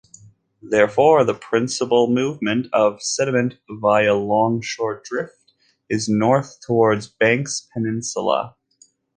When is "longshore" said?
4.15-5.03